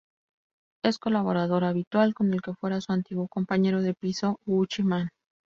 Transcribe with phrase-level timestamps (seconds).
[0.83, 5.09] Es colaborador habitual con el que fuera su antiguo compañero de piso Gucci Mane.